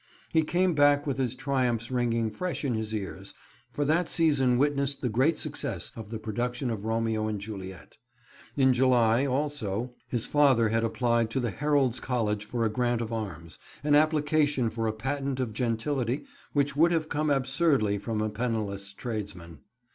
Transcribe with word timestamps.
He 0.33 0.41
came 0.41 0.73
back 0.73 1.05
with 1.05 1.19
his 1.19 1.35
triumphs 1.35 1.91
ringing 1.91 2.31
fresh 2.31 2.65
in 2.65 2.73
his 2.73 2.91
ears, 2.91 3.35
for 3.71 3.85
that 3.85 4.09
season 4.09 4.57
witnessed 4.57 5.01
the 5.01 5.09
great 5.09 5.37
success 5.37 5.91
of 5.95 6.09
the 6.09 6.17
production 6.17 6.71
of 6.71 6.85
Romeo 6.85 7.27
and 7.27 7.39
Juliet. 7.39 7.97
In 8.57 8.73
July, 8.73 9.27
also, 9.27 9.93
his 10.07 10.25
father 10.25 10.69
had 10.69 10.83
applied 10.83 11.29
to 11.29 11.39
the 11.39 11.51
Heralds' 11.51 11.99
College 11.99 12.45
for 12.45 12.65
a 12.65 12.67
grant 12.69 13.01
of 13.01 13.13
arms, 13.13 13.59
an 13.83 13.93
application 13.93 14.71
for 14.71 14.87
a 14.87 14.91
patent 14.91 15.39
of 15.39 15.53
gentility 15.53 16.25
which 16.51 16.75
would 16.75 16.91
have 16.91 17.07
come 17.07 17.29
absurdly 17.29 17.99
from 17.99 18.21
a 18.23 18.29
penniless 18.31 18.93
tradesman. 18.93 19.59